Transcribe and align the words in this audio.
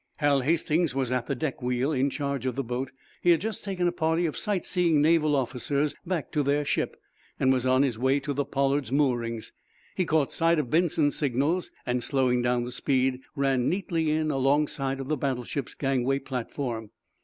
Hal 0.17 0.39
Hastings 0.41 0.95
was 0.95 1.11
at 1.11 1.27
the 1.27 1.35
deck 1.35 1.61
wheel, 1.61 1.91
in 1.91 2.09
charge 2.09 2.47
of 2.47 2.55
the 2.55 2.63
boat. 2.63 2.89
He 3.21 3.29
had 3.29 3.39
just 3.39 3.63
taken 3.63 3.87
a 3.87 3.91
party 3.91 4.25
of 4.25 4.35
sightseeing 4.35 4.99
naval 4.99 5.35
officers 5.35 5.93
back 6.07 6.31
to 6.31 6.41
their 6.41 6.65
ship, 6.65 6.99
and 7.39 7.53
was 7.53 7.67
on 7.67 7.83
his 7.83 7.99
way 7.99 8.19
to 8.21 8.33
the 8.33 8.43
"Pollard's" 8.43 8.91
moorings. 8.91 9.51
He 9.93 10.05
caught 10.05 10.33
sight 10.33 10.57
of 10.57 10.71
Benson's 10.71 11.15
signals, 11.15 11.69
and, 11.85 12.03
slowing 12.03 12.41
down 12.41 12.63
the 12.63 12.71
speed, 12.71 13.19
ran 13.35 13.69
neatly 13.69 14.09
in 14.09 14.31
alongside 14.31 14.99
of 14.99 15.07
the 15.07 15.17
battleship's 15.17 15.75
gangway 15.75 16.17
platform. 16.17 16.89